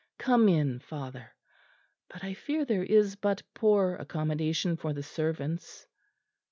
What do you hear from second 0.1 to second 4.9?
Come in, father. But I fear there is but poor accommodation